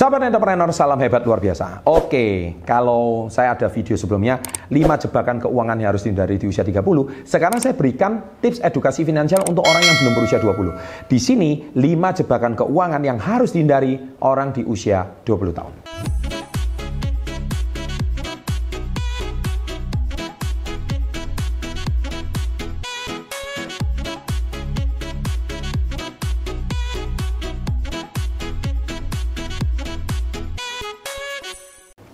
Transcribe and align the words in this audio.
Sahabat 0.00 0.32
entrepreneur, 0.32 0.72
salam 0.72 0.96
hebat 0.96 1.20
luar 1.28 1.44
biasa. 1.44 1.84
Oke, 1.84 2.56
kalau 2.64 3.28
saya 3.28 3.52
ada 3.52 3.68
video 3.68 4.00
sebelumnya, 4.00 4.40
5 4.72 4.96
jebakan 4.96 5.44
keuangan 5.44 5.76
yang 5.76 5.92
harus 5.92 6.08
dihindari 6.08 6.40
di 6.40 6.48
usia 6.48 6.64
30. 6.64 7.28
Sekarang 7.28 7.60
saya 7.60 7.76
berikan 7.76 8.40
tips 8.40 8.64
edukasi 8.64 9.04
finansial 9.04 9.44
untuk 9.44 9.60
orang 9.60 9.84
yang 9.84 10.00
belum 10.00 10.16
berusia 10.16 10.40
20. 10.40 11.04
Di 11.04 11.20
sini, 11.20 11.68
5 11.76 12.16
jebakan 12.16 12.56
keuangan 12.56 13.02
yang 13.04 13.20
harus 13.20 13.52
dihindari 13.52 14.00
orang 14.24 14.56
di 14.56 14.64
usia 14.64 15.04
20 15.04 15.52
tahun. 15.52 15.79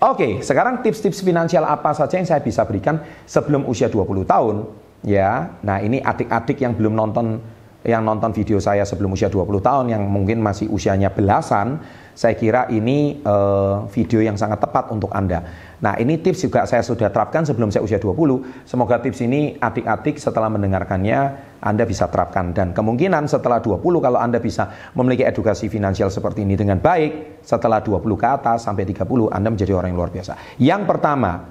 Oke, 0.07 0.39
sekarang 0.39 0.79
tips-tips 0.79 1.19
finansial 1.19 1.67
apa 1.67 1.91
saja 1.91 2.15
yang 2.15 2.23
saya 2.23 2.39
bisa 2.39 2.63
berikan 2.63 3.03
sebelum 3.27 3.67
usia 3.67 3.91
20 3.91 4.23
tahun? 4.23 4.63
Ya, 5.03 5.59
nah 5.59 5.83
ini 5.83 5.99
adik-adik 5.99 6.63
yang 6.63 6.71
belum 6.79 6.95
nonton 6.95 7.43
yang 7.85 8.01
nonton 8.01 8.33
video 8.33 8.57
saya 8.57 8.81
sebelum 8.87 9.13
usia 9.13 9.29
20 9.29 9.61
tahun 9.61 9.85
yang 9.93 10.03
mungkin 10.09 10.41
masih 10.41 10.71
usianya 10.73 11.13
belasan, 11.13 11.77
saya 12.17 12.33
kira 12.33 12.65
ini 12.73 13.21
uh, 13.21 13.85
video 13.93 14.25
yang 14.25 14.33
sangat 14.33 14.57
tepat 14.57 14.89
untuk 14.89 15.13
Anda. 15.13 15.45
Nah, 15.77 15.93
ini 16.01 16.17
tips 16.17 16.49
juga 16.49 16.65
saya 16.65 16.81
sudah 16.81 17.13
terapkan 17.13 17.45
sebelum 17.45 17.69
saya 17.69 17.85
usia 17.85 18.01
20. 18.01 18.65
Semoga 18.65 18.97
tips 18.97 19.21
ini 19.21 19.53
adik-adik 19.61 20.17
setelah 20.17 20.49
mendengarkannya 20.49 21.19
Anda 21.61 21.85
bisa 21.85 22.09
terapkan 22.09 22.57
dan 22.57 22.73
kemungkinan 22.73 23.29
setelah 23.29 23.61
20 23.61 23.85
kalau 24.01 24.17
Anda 24.17 24.41
bisa 24.41 24.73
memiliki 24.97 25.29
edukasi 25.29 25.69
finansial 25.69 26.09
seperti 26.09 26.41
ini 26.41 26.57
dengan 26.57 26.81
baik, 26.81 27.45
setelah 27.45 27.85
20 27.85 28.01
ke 28.17 28.25
atas 28.25 28.65
sampai 28.65 28.89
30 28.89 29.05
Anda 29.29 29.53
menjadi 29.53 29.77
orang 29.77 29.93
yang 29.93 29.99
luar 30.01 30.09
biasa. 30.09 30.57
Yang 30.57 30.81
pertama, 30.89 31.45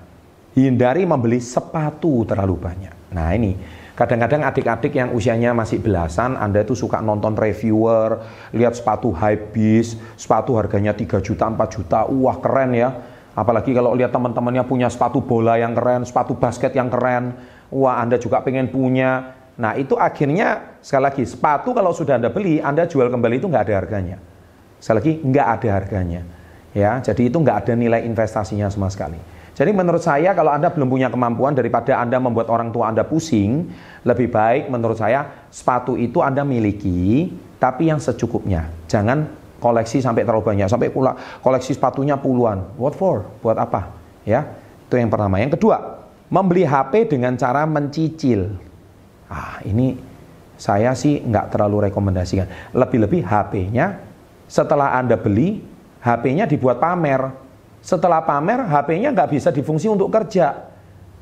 hindari 0.59 1.07
membeli 1.07 1.39
sepatu 1.39 2.27
terlalu 2.27 2.59
banyak. 2.59 3.15
Nah, 3.15 3.31
ini 3.39 3.55
Kadang-kadang 3.97 4.45
adik-adik 4.45 4.93
yang 4.93 5.17
usianya 5.17 5.57
masih 5.57 5.81
belasan, 5.81 6.37
Anda 6.37 6.61
itu 6.61 6.77
suka 6.77 7.01
nonton 7.01 7.33
reviewer, 7.33 8.21
lihat 8.53 8.77
sepatu 8.77 9.09
high 9.09 9.57
beast, 9.57 9.97
sepatu 10.21 10.53
harganya 10.61 10.93
3 10.93 11.17
juta, 11.25 11.49
4 11.49 11.57
juta, 11.73 12.05
wah 12.05 12.37
keren 12.37 12.77
ya. 12.77 12.93
Apalagi 13.33 13.73
kalau 13.73 13.97
lihat 13.97 14.13
teman-temannya 14.13 14.69
punya 14.69 14.93
sepatu 14.93 15.25
bola 15.25 15.57
yang 15.57 15.73
keren, 15.73 16.05
sepatu 16.05 16.37
basket 16.37 16.77
yang 16.77 16.93
keren, 16.93 17.41
wah 17.73 17.97
Anda 17.97 18.21
juga 18.21 18.45
pengen 18.45 18.69
punya. 18.69 19.33
Nah 19.57 19.73
itu 19.81 19.97
akhirnya, 19.97 20.77
sekali 20.85 21.03
lagi, 21.09 21.25
sepatu 21.25 21.73
kalau 21.73 21.97
sudah 21.97 22.21
Anda 22.21 22.29
beli, 22.29 22.61
Anda 22.61 22.85
jual 22.85 23.09
kembali 23.09 23.41
itu 23.41 23.49
nggak 23.49 23.65
ada 23.65 23.75
harganya. 23.81 24.21
Sekali 24.77 24.97
lagi, 25.01 25.13
nggak 25.25 25.47
ada 25.57 25.69
harganya. 25.73 26.23
Ya, 26.77 27.01
jadi 27.01 27.33
itu 27.33 27.41
nggak 27.41 27.65
ada 27.65 27.73
nilai 27.73 28.05
investasinya 28.05 28.69
sama 28.69 28.93
sekali. 28.93 29.17
Jadi 29.57 29.73
menurut 29.73 30.05
saya 30.05 30.37
kalau 30.37 30.53
Anda 30.53 30.69
belum 30.69 30.85
punya 30.93 31.09
kemampuan 31.09 31.57
daripada 31.57 31.97
Anda 31.97 32.21
membuat 32.21 32.53
orang 32.53 32.69
tua 32.77 32.93
Anda 32.93 33.09
pusing, 33.09 33.73
lebih 34.05 34.29
baik 34.29 34.69
menurut 34.69 35.01
saya 35.01 35.49
sepatu 35.49 35.97
itu 35.97 36.21
Anda 36.21 36.45
miliki 36.45 37.33
tapi 37.57 37.89
yang 37.89 37.97
secukupnya. 37.97 38.69
Jangan 38.85 39.25
koleksi 39.57 40.05
sampai 40.05 40.29
terlalu 40.29 40.45
banyak, 40.45 40.69
sampai 40.69 40.93
pula 40.93 41.17
koleksi 41.41 41.73
sepatunya 41.73 42.21
puluhan. 42.21 42.77
What 42.77 43.01
for? 43.01 43.25
Buat 43.41 43.57
apa? 43.57 43.97
Ya. 44.29 44.45
Itu 44.87 45.01
yang 45.01 45.09
pertama. 45.09 45.41
Yang 45.41 45.57
kedua, 45.57 46.05
membeli 46.29 46.69
HP 46.69 47.09
dengan 47.17 47.35
cara 47.41 47.65
mencicil. 47.65 48.61
Ah, 49.27 49.59
ini 49.65 49.97
saya 50.61 50.93
sih 50.93 51.25
nggak 51.25 51.57
terlalu 51.57 51.89
rekomendasikan. 51.89 52.77
Lebih-lebih 52.77 53.25
HP-nya 53.25 54.05
setelah 54.47 55.01
Anda 55.01 55.17
beli, 55.17 55.65
HP-nya 56.05 56.45
dibuat 56.45 56.77
pamer 56.77 57.46
setelah 57.87 58.19
pamer, 58.27 58.67
HP-nya 58.67 59.15
nggak 59.15 59.31
bisa 59.31 59.55
difungsi 59.55 59.87
untuk 59.87 60.11
kerja. 60.11 60.75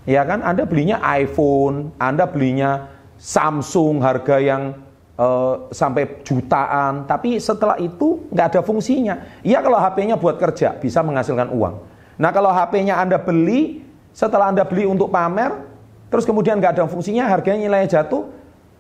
Ya 0.09 0.25
kan, 0.25 0.41
Anda 0.41 0.65
belinya 0.65 0.97
iPhone, 1.13 1.93
Anda 2.01 2.25
belinya 2.25 2.89
Samsung 3.21 4.01
harga 4.01 4.41
yang 4.41 4.73
uh, 5.21 5.69
sampai 5.69 6.25
jutaan, 6.25 7.05
tapi 7.05 7.37
setelah 7.37 7.77
itu 7.77 8.25
nggak 8.33 8.47
ada 8.57 8.61
fungsinya. 8.65 9.45
Iya 9.45 9.61
kalau 9.61 9.77
HP-nya 9.77 10.17
buat 10.17 10.41
kerja, 10.41 10.73
bisa 10.81 11.05
menghasilkan 11.05 11.53
uang. 11.53 11.85
Nah 12.17 12.31
kalau 12.33 12.49
HP-nya 12.49 12.97
Anda 12.97 13.21
beli, 13.21 13.85
setelah 14.17 14.49
Anda 14.49 14.65
beli 14.65 14.89
untuk 14.89 15.13
pamer, 15.13 15.69
terus 16.09 16.25
kemudian 16.25 16.57
nggak 16.65 16.81
ada 16.81 16.85
fungsinya, 16.89 17.29
harganya 17.29 17.69
nilainya 17.69 18.01
jatuh, 18.01 18.25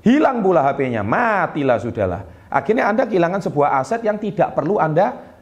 hilang 0.00 0.40
pula 0.40 0.64
HP-nya, 0.72 1.04
matilah 1.04 1.76
sudahlah. 1.76 2.24
Akhirnya 2.48 2.88
Anda 2.88 3.04
kehilangan 3.04 3.44
sebuah 3.44 3.76
aset 3.84 4.00
yang 4.00 4.16
tidak 4.16 4.56
perlu 4.56 4.80
Anda 4.80 5.33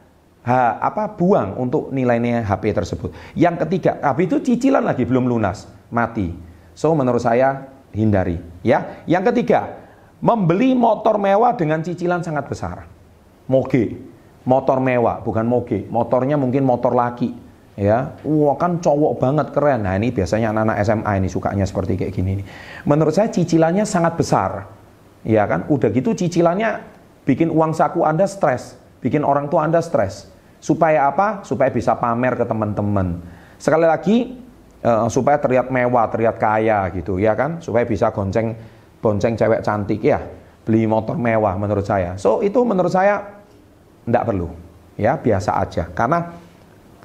ha, 0.43 0.77
apa 0.79 1.15
buang 1.15 1.55
untuk 1.57 1.89
nilainya 1.89 2.43
HP 2.43 2.75
tersebut. 2.75 3.09
Yang 3.33 3.67
ketiga, 3.67 3.99
HP 4.03 4.19
itu 4.27 4.37
cicilan 4.43 4.83
lagi 4.83 5.07
belum 5.07 5.25
lunas, 5.27 5.67
mati. 5.89 6.31
So 6.75 6.91
menurut 6.93 7.23
saya 7.23 7.71
hindari, 7.95 8.37
ya. 8.61 9.03
Yang 9.07 9.33
ketiga, 9.33 9.79
membeli 10.19 10.75
motor 10.75 11.15
mewah 11.17 11.55
dengan 11.55 11.79
cicilan 11.81 12.21
sangat 12.21 12.45
besar. 12.49 12.85
Moge, 13.47 13.99
motor 14.43 14.79
mewah, 14.83 15.23
bukan 15.23 15.45
moge. 15.47 15.87
Motornya 15.87 16.35
mungkin 16.35 16.65
motor 16.67 16.91
laki, 16.91 17.31
ya. 17.77 18.17
Wah 18.25 18.55
kan 18.59 18.81
cowok 18.81 19.21
banget 19.21 19.47
keren. 19.53 19.85
Nah 19.85 19.95
ini 19.95 20.11
biasanya 20.11 20.51
anak-anak 20.51 20.77
SMA 20.83 21.11
ini 21.23 21.27
sukanya 21.29 21.65
seperti 21.67 21.95
kayak 21.95 22.13
gini. 22.13 22.43
Menurut 22.89 23.13
saya 23.13 23.29
cicilannya 23.29 23.85
sangat 23.85 24.17
besar, 24.17 24.65
ya 25.23 25.45
kan. 25.45 25.69
Udah 25.69 25.93
gitu 25.93 26.17
cicilannya 26.17 26.81
bikin 27.23 27.53
uang 27.53 27.77
saku 27.77 28.01
Anda 28.01 28.25
stres, 28.25 28.75
bikin 28.99 29.21
orang 29.21 29.47
tua 29.47 29.69
Anda 29.69 29.79
stres. 29.79 30.32
Supaya 30.63 31.11
apa? 31.11 31.43
Supaya 31.43 31.67
bisa 31.75 31.91
pamer 31.99 32.39
ke 32.39 32.47
teman-teman. 32.47 33.19
Sekali 33.59 33.83
lagi, 33.83 34.39
uh, 34.79 35.11
supaya 35.11 35.35
terlihat 35.35 35.67
mewah, 35.67 36.07
terlihat 36.07 36.39
kaya 36.39 36.87
gitu 36.95 37.19
ya 37.19 37.35
kan? 37.35 37.59
Supaya 37.59 37.83
bisa 37.83 38.15
gonceng 38.15 38.55
bonceng 39.03 39.35
cewek 39.35 39.59
cantik 39.59 39.99
ya. 39.99 40.23
Beli 40.63 40.87
motor 40.87 41.19
mewah 41.19 41.59
menurut 41.59 41.83
saya. 41.83 42.15
So 42.15 42.39
itu 42.39 42.63
menurut 42.63 42.95
saya 42.95 43.43
tidak 44.07 44.23
perlu. 44.23 44.47
Ya 44.95 45.19
biasa 45.19 45.59
aja. 45.59 45.91
Karena 45.91 46.31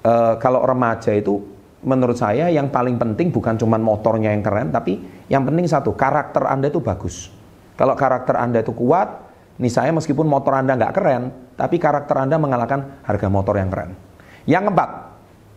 uh, 0.07 0.39
kalau 0.39 0.63
remaja 0.63 1.11
itu 1.11 1.43
menurut 1.83 2.15
saya 2.15 2.51
yang 2.55 2.71
paling 2.71 2.95
penting 2.95 3.35
bukan 3.35 3.59
cuma 3.59 3.75
motornya 3.75 4.31
yang 4.31 4.43
keren, 4.43 4.71
tapi 4.71 5.03
yang 5.27 5.43
penting 5.43 5.67
satu, 5.67 5.99
karakter 5.99 6.47
Anda 6.47 6.71
itu 6.71 6.79
bagus. 6.79 7.35
Kalau 7.75 7.99
karakter 7.99 8.39
Anda 8.39 8.63
itu 8.63 8.71
kuat, 8.75 9.27
nih 9.59 9.71
saya 9.71 9.91
meskipun 9.95 10.27
motor 10.27 10.55
Anda 10.55 10.75
nggak 10.75 10.95
keren, 10.95 11.48
tapi 11.59 11.83
karakter 11.83 12.15
Anda 12.15 12.39
mengalahkan 12.39 13.03
harga 13.03 13.27
motor 13.27 13.59
yang 13.59 13.67
keren. 13.67 13.99
Yang 14.47 14.71
keempat, 14.71 14.91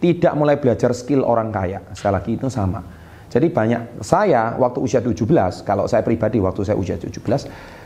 tidak 0.01 0.33
mulai 0.33 0.57
belajar 0.57 0.97
skill 0.97 1.21
orang 1.21 1.53
kaya. 1.53 1.85
Sekali 1.93 2.13
lagi 2.17 2.31
itu 2.33 2.49
sama. 2.49 2.81
Jadi 3.31 3.47
banyak 3.47 4.03
saya 4.03 4.57
waktu 4.59 4.83
usia 4.83 4.99
17, 4.99 5.63
kalau 5.63 5.87
saya 5.87 6.03
pribadi 6.03 6.41
waktu 6.41 6.67
saya 6.67 6.75
usia 6.75 6.97
17, 6.99 7.21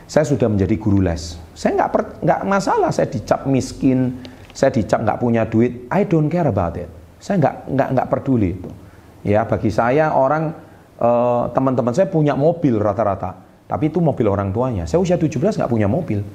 saya 0.07 0.25
sudah 0.25 0.47
menjadi 0.49 0.73
guru 0.79 1.05
les. 1.05 1.37
Saya 1.53 1.77
nggak 1.77 2.23
nggak 2.23 2.41
masalah 2.49 2.89
saya 2.89 3.11
dicap 3.11 3.45
miskin, 3.45 4.25
saya 4.55 4.73
dicap 4.73 5.05
nggak 5.05 5.21
punya 5.21 5.45
duit. 5.45 5.85
I 5.93 6.07
don't 6.09 6.31
care 6.31 6.49
about 6.49 6.79
it. 6.81 6.89
Saya 7.21 7.37
nggak 7.37 7.55
nggak 7.77 7.89
nggak 7.93 8.07
peduli 8.09 8.57
itu. 8.57 8.71
Ya 9.21 9.45
bagi 9.45 9.69
saya 9.69 10.17
orang 10.17 10.55
eh, 10.97 11.43
teman-teman 11.53 11.93
saya 11.93 12.09
punya 12.09 12.33
mobil 12.33 12.81
rata-rata, 12.81 13.37
tapi 13.69 13.93
itu 13.93 14.01
mobil 14.01 14.25
orang 14.25 14.49
tuanya. 14.49 14.89
Saya 14.89 14.97
usia 14.97 15.19
17 15.19 15.61
nggak 15.61 15.69
punya 15.69 15.85
mobil 15.85 16.25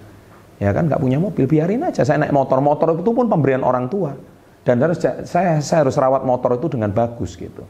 ya 0.61 0.71
kan 0.77 0.87
nggak 0.87 1.01
punya 1.01 1.17
mobil 1.17 1.49
biarin 1.49 1.83
aja. 1.89 2.05
Saya 2.05 2.21
naik 2.23 2.37
motor 2.37 2.61
motor 2.61 2.93
itu 2.95 3.11
pun 3.11 3.27
pemberian 3.27 3.65
orang 3.65 3.89
tua. 3.89 4.13
Dan 4.61 4.77
harus 4.85 5.01
saya 5.01 5.59
saya 5.65 5.89
harus 5.89 5.97
rawat 5.97 6.23
motor 6.29 6.61
itu 6.61 6.69
dengan 6.69 6.93
bagus 6.93 7.35
gitu. 7.35 7.65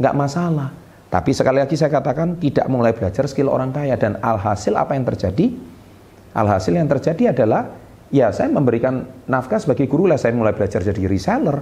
Nggak 0.00 0.14
masalah. 0.16 0.72
Tapi 1.12 1.36
sekali 1.36 1.60
lagi 1.60 1.76
saya 1.76 1.92
katakan 1.92 2.40
tidak 2.40 2.64
mulai 2.72 2.96
belajar 2.96 3.28
skill 3.28 3.52
orang 3.52 3.68
kaya. 3.68 4.00
Dan 4.00 4.16
alhasil 4.24 4.72
apa 4.72 4.96
yang 4.96 5.04
terjadi? 5.04 5.52
Alhasil 6.32 6.72
yang 6.72 6.88
terjadi 6.88 7.36
adalah 7.36 7.68
ya 8.08 8.32
saya 8.32 8.48
memberikan 8.48 9.04
nafkah 9.28 9.60
sebagai 9.60 9.84
guru 9.84 10.08
lah. 10.08 10.16
Saya 10.16 10.32
mulai 10.32 10.56
belajar 10.56 10.80
jadi 10.80 11.04
reseller. 11.04 11.60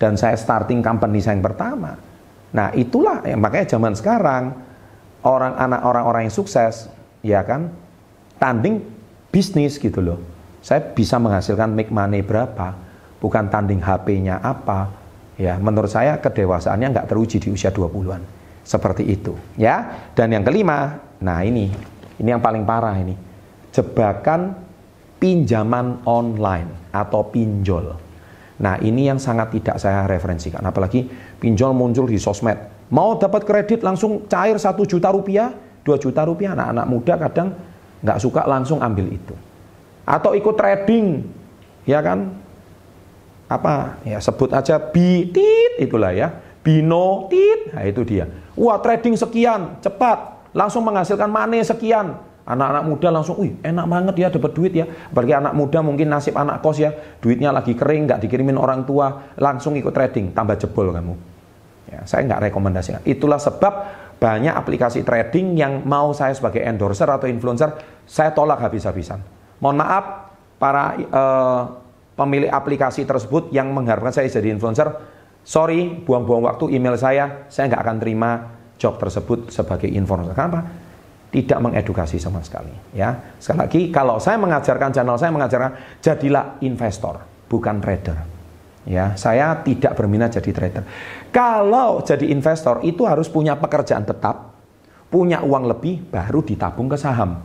Dan 0.00 0.16
saya 0.16 0.32
starting 0.32 0.80
company 0.80 1.20
saya 1.20 1.36
yang 1.36 1.44
pertama. 1.44 1.92
Nah 2.56 2.72
itulah 2.72 3.20
ya, 3.20 3.36
makanya 3.36 3.76
zaman 3.76 3.92
sekarang 3.92 4.56
orang 5.28 5.60
anak 5.60 5.80
orang-orang 5.84 6.22
yang 6.26 6.34
sukses 6.34 6.88
ya 7.20 7.44
kan 7.44 7.68
tanding 8.40 8.80
bisnis 9.30 9.78
gitu 9.78 10.02
loh. 10.02 10.18
Saya 10.60 10.84
bisa 10.92 11.16
menghasilkan 11.16 11.72
make 11.72 11.88
money 11.88 12.20
berapa, 12.20 12.76
bukan 13.22 13.48
tanding 13.48 13.80
HP-nya 13.80 14.42
apa. 14.44 14.92
Ya, 15.40 15.56
menurut 15.56 15.88
saya 15.88 16.20
kedewasaannya 16.20 16.92
nggak 16.92 17.08
teruji 17.08 17.40
di 17.40 17.48
usia 17.48 17.72
20-an. 17.72 18.20
Seperti 18.60 19.08
itu, 19.08 19.32
ya. 19.56 20.04
Dan 20.12 20.36
yang 20.36 20.44
kelima, 20.44 21.00
nah 21.16 21.40
ini, 21.40 21.72
ini 22.20 22.28
yang 22.28 22.44
paling 22.44 22.68
parah 22.68 22.92
ini. 23.00 23.16
Jebakan 23.72 24.52
pinjaman 25.16 26.04
online 26.04 26.92
atau 26.92 27.24
pinjol. 27.24 27.96
Nah, 28.60 28.76
ini 28.84 29.08
yang 29.08 29.16
sangat 29.16 29.56
tidak 29.56 29.80
saya 29.80 30.04
referensikan. 30.04 30.60
Apalagi 30.60 31.08
pinjol 31.40 31.72
muncul 31.72 32.04
di 32.04 32.20
sosmed. 32.20 32.56
Mau 32.92 33.16
dapat 33.16 33.48
kredit 33.48 33.80
langsung 33.80 34.28
cair 34.28 34.60
satu 34.60 34.84
juta 34.84 35.08
rupiah, 35.08 35.48
2 35.80 35.96
juta 35.96 36.20
rupiah. 36.28 36.52
Anak-anak 36.52 36.86
muda 36.90 37.14
kadang 37.16 37.48
nggak 38.00 38.18
suka 38.20 38.44
langsung 38.48 38.80
ambil 38.80 39.08
itu. 39.08 39.36
Atau 40.04 40.34
ikut 40.34 40.56
trading, 40.56 41.22
ya 41.86 42.00
kan? 42.00 42.40
apa? 43.50 43.98
Ya 44.06 44.22
sebut 44.22 44.54
aja 44.54 44.78
bitit 44.78 45.82
itulah 45.82 46.14
ya. 46.14 46.30
Bino 46.62 47.26
tit. 47.26 47.74
Nah 47.74 47.82
itu 47.82 48.06
dia. 48.06 48.30
Wah 48.54 48.78
trading 48.78 49.18
sekian 49.18 49.82
cepat. 49.82 50.46
Langsung 50.54 50.86
menghasilkan 50.86 51.26
money 51.26 51.66
sekian. 51.66 52.14
Anak-anak 52.46 52.82
muda 52.86 53.08
langsung 53.14 53.36
wih 53.38 53.54
enak 53.62 53.86
banget 53.86 54.14
ya 54.16 54.28
dapat 54.30 54.52
duit 54.54 54.72
ya. 54.74 54.86
Apalagi 54.86 55.34
anak 55.34 55.52
muda 55.58 55.82
mungkin 55.82 56.06
nasib 56.10 56.38
anak 56.38 56.62
kos 56.62 56.78
ya 56.78 56.94
duitnya 57.18 57.50
lagi 57.50 57.74
kering 57.74 58.06
nggak 58.06 58.20
dikirimin 58.26 58.58
orang 58.58 58.86
tua 58.86 59.34
langsung 59.38 59.74
ikut 59.74 59.90
trading 59.90 60.30
tambah 60.30 60.58
jebol 60.58 60.94
kamu. 60.94 61.14
Ya 61.90 62.06
saya 62.06 62.26
nggak 62.26 62.50
rekomendasikan. 62.50 63.02
Itulah 63.06 63.38
sebab 63.38 63.74
banyak 64.20 64.52
aplikasi 64.52 65.00
trading 65.00 65.56
yang 65.56 65.80
mau 65.88 66.12
saya 66.12 66.36
sebagai 66.36 66.60
endorser 66.60 67.08
atau 67.08 67.24
influencer 67.24 67.72
saya 68.04 68.36
tolak 68.36 68.60
habis-habisan 68.60 69.24
mohon 69.64 69.80
maaf 69.80 70.30
para 70.60 70.92
uh, 71.08 71.62
pemilik 72.20 72.52
aplikasi 72.52 73.08
tersebut 73.08 73.48
yang 73.48 73.72
mengharapkan 73.72 74.12
saya 74.12 74.28
jadi 74.28 74.52
influencer, 74.52 74.92
sorry, 75.40 75.88
buang-buang 76.04 76.44
waktu 76.44 76.76
email 76.76 77.00
saya, 77.00 77.48
saya 77.48 77.72
nggak 77.72 77.80
akan 77.80 77.96
terima 77.96 78.30
job 78.76 79.00
tersebut 79.00 79.48
sebagai 79.48 79.88
influencer. 79.88 80.36
Kenapa? 80.36 80.60
Tidak 81.32 81.56
mengedukasi 81.62 82.20
sama 82.20 82.44
sekali. 82.44 82.76
Ya, 82.92 83.16
sekali 83.40 83.58
lagi, 83.64 83.80
kalau 83.88 84.20
saya 84.20 84.36
mengajarkan 84.36 84.92
channel 84.92 85.16
saya 85.16 85.32
mengajarkan 85.32 85.72
jadilah 86.04 86.60
investor, 86.60 87.24
bukan 87.48 87.80
trader. 87.80 88.29
Ya, 88.90 89.14
saya 89.14 89.54
tidak 89.62 89.94
berminat 89.94 90.34
jadi 90.34 90.50
trader. 90.50 90.82
Kalau 91.30 92.02
jadi 92.02 92.26
investor 92.26 92.82
itu 92.82 93.06
harus 93.06 93.30
punya 93.30 93.54
pekerjaan 93.54 94.02
tetap, 94.02 94.50
punya 95.06 95.46
uang 95.46 95.70
lebih, 95.70 96.10
baru 96.10 96.42
ditabung 96.42 96.90
ke 96.90 96.98
saham. 96.98 97.38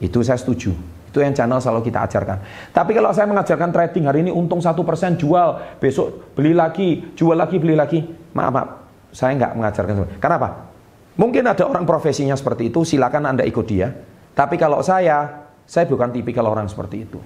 Itu 0.00 0.24
saya 0.24 0.40
setuju. 0.40 0.72
Itu 1.12 1.20
yang 1.20 1.36
channel 1.36 1.60
selalu 1.60 1.92
kita 1.92 2.08
ajarkan. 2.08 2.40
Tapi 2.72 2.96
kalau 2.96 3.12
saya 3.12 3.28
mengajarkan 3.28 3.68
trading 3.68 4.08
hari 4.08 4.24
ini 4.24 4.32
untung 4.32 4.64
satu 4.64 4.80
persen 4.80 5.20
jual, 5.20 5.76
besok 5.76 6.32
beli 6.32 6.56
lagi, 6.56 7.12
jual 7.12 7.36
lagi, 7.36 7.60
beli 7.60 7.76
lagi. 7.76 8.00
Maaf, 8.32 8.48
maaf, 8.48 8.68
saya 9.12 9.36
nggak 9.36 9.52
mengajarkan. 9.60 9.92
Kenapa? 10.16 10.72
Mungkin 11.20 11.44
ada 11.44 11.68
orang 11.68 11.84
profesinya 11.84 12.32
seperti 12.32 12.72
itu, 12.72 12.88
silakan 12.88 13.36
Anda 13.36 13.44
ikut 13.44 13.66
dia. 13.68 13.92
Tapi 14.32 14.56
kalau 14.56 14.80
saya, 14.80 15.48
saya 15.68 15.84
bukan 15.84 16.16
tipikal 16.16 16.48
orang 16.48 16.64
seperti 16.64 17.04
itu. 17.04 17.20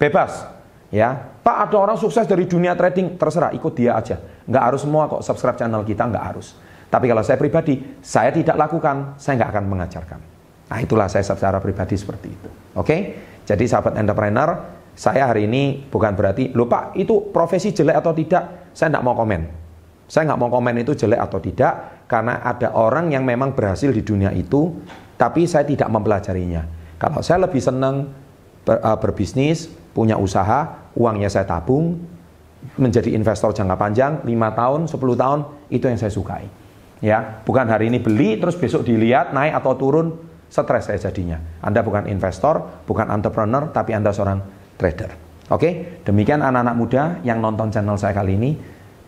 Bebas, 0.00 0.61
ya. 0.92 1.32
Pak 1.42 1.56
ada 1.66 1.76
orang 1.80 1.98
sukses 1.98 2.22
dari 2.28 2.46
dunia 2.46 2.78
trading, 2.78 3.18
terserah 3.18 3.50
ikut 3.50 3.72
dia 3.74 3.98
aja. 3.98 4.20
Nggak 4.46 4.62
harus 4.62 4.80
semua 4.84 5.10
kok 5.10 5.24
subscribe 5.26 5.58
channel 5.58 5.82
kita, 5.82 6.06
nggak 6.06 6.24
harus. 6.30 6.54
Tapi 6.86 7.08
kalau 7.08 7.24
saya 7.24 7.40
pribadi, 7.40 7.80
saya 8.04 8.30
tidak 8.30 8.54
lakukan, 8.54 9.16
saya 9.16 9.40
nggak 9.42 9.50
akan 9.56 9.64
mengajarkan. 9.66 10.20
Nah 10.68 10.78
itulah 10.78 11.08
saya 11.08 11.24
secara 11.24 11.58
pribadi 11.58 11.96
seperti 11.96 12.28
itu. 12.30 12.48
Oke, 12.76 12.96
jadi 13.48 13.64
sahabat 13.64 13.96
entrepreneur, 13.96 14.60
saya 14.92 15.32
hari 15.32 15.48
ini 15.48 15.88
bukan 15.88 16.12
berarti, 16.12 16.52
lupa 16.52 16.92
itu 16.94 17.32
profesi 17.32 17.72
jelek 17.72 17.96
atau 17.96 18.12
tidak, 18.12 18.72
saya 18.76 18.92
tidak 18.92 19.04
mau 19.08 19.16
komen. 19.16 19.42
Saya 20.04 20.28
nggak 20.28 20.40
mau 20.44 20.52
komen 20.52 20.84
itu 20.84 20.92
jelek 20.92 21.16
atau 21.16 21.40
tidak, 21.40 22.04
karena 22.04 22.44
ada 22.44 22.76
orang 22.76 23.08
yang 23.08 23.24
memang 23.24 23.56
berhasil 23.56 23.88
di 23.88 24.04
dunia 24.04 24.28
itu, 24.36 24.84
tapi 25.16 25.48
saya 25.48 25.64
tidak 25.64 25.88
mempelajarinya. 25.88 26.68
Kalau 27.00 27.24
saya 27.24 27.48
lebih 27.48 27.58
senang 27.58 28.12
uh, 28.68 28.98
berbisnis, 29.00 29.72
punya 29.92 30.16
usaha, 30.16 30.90
uangnya 30.96 31.28
saya 31.28 31.44
tabung, 31.48 32.00
menjadi 32.76 33.12
investor 33.12 33.52
jangka 33.52 33.76
panjang, 33.76 34.12
5 34.24 34.58
tahun, 34.58 34.80
10 34.88 35.22
tahun, 35.22 35.40
itu 35.68 35.84
yang 35.88 35.98
saya 36.00 36.12
sukai. 36.12 36.44
Ya, 37.02 37.42
bukan 37.42 37.66
hari 37.66 37.90
ini 37.90 37.98
beli 37.98 38.38
terus 38.38 38.54
besok 38.54 38.86
dilihat 38.86 39.34
naik 39.34 39.58
atau 39.58 39.74
turun, 39.74 40.06
stres 40.46 40.86
saya 40.86 40.98
jadinya. 41.00 41.40
Anda 41.58 41.82
bukan 41.82 42.06
investor, 42.06 42.84
bukan 42.86 43.10
entrepreneur, 43.10 43.72
tapi 43.74 43.96
Anda 43.96 44.14
seorang 44.14 44.38
trader. 44.78 45.10
Oke, 45.50 46.00
demikian 46.06 46.40
anak-anak 46.40 46.76
muda 46.78 47.02
yang 47.26 47.42
nonton 47.42 47.74
channel 47.74 47.98
saya 47.98 48.14
kali 48.14 48.38
ini. 48.38 48.50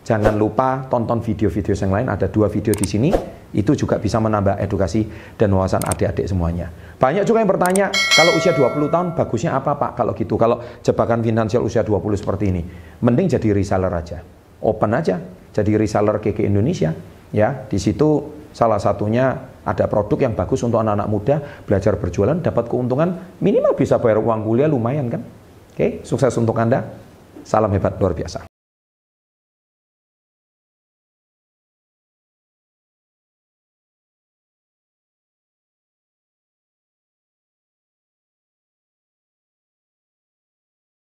Jangan 0.05 0.37
lupa 0.37 0.85
tonton 0.85 1.17
video-video 1.23 1.73
yang 1.73 1.91
lain, 1.95 2.07
ada 2.11 2.29
dua 2.29 2.45
video 2.51 2.75
di 2.75 2.85
sini. 2.85 3.09
Itu 3.51 3.77
juga 3.77 4.01
bisa 4.01 4.17
menambah 4.17 4.57
edukasi 4.61 5.05
dan 5.37 5.53
wawasan 5.53 5.83
adik-adik 5.85 6.25
semuanya. 6.25 6.71
Banyak 6.97 7.27
juga 7.27 7.43
yang 7.43 7.51
bertanya, 7.51 7.91
kalau 8.15 8.33
usia 8.39 8.55
20 8.55 8.87
tahun 8.89 9.07
bagusnya 9.13 9.51
apa 9.53 9.75
Pak? 9.75 9.91
Kalau 9.99 10.11
gitu, 10.15 10.39
kalau 10.39 10.63
jebakan 10.81 11.21
finansial 11.21 11.61
usia 11.61 11.83
20 11.83 12.17
seperti 12.17 12.49
ini. 12.49 12.63
Mending 13.03 13.27
jadi 13.37 13.53
reseller 13.53 13.91
aja. 13.91 14.23
Open 14.63 14.91
aja, 14.95 15.21
jadi 15.51 15.71
reseller 15.77 16.17
KK 16.23 16.47
Indonesia. 16.47 16.95
Ya, 17.35 17.67
di 17.67 17.77
situ 17.77 18.31
salah 18.55 18.79
satunya 18.79 19.51
ada 19.67 19.85
produk 19.91 20.29
yang 20.29 20.33
bagus 20.37 20.63
untuk 20.63 20.79
anak-anak 20.79 21.09
muda 21.11 21.35
belajar 21.67 21.99
berjualan 21.99 22.39
dapat 22.39 22.71
keuntungan 22.71 23.35
minimal 23.43 23.75
bisa 23.75 23.99
bayar 23.99 24.23
uang 24.23 24.47
kuliah 24.47 24.71
lumayan 24.71 25.11
kan 25.11 25.21
oke 25.75 26.07
sukses 26.07 26.31
untuk 26.39 26.55
anda 26.55 26.85
salam 27.43 27.73
hebat 27.75 27.99
luar 27.99 28.15
biasa 28.15 28.47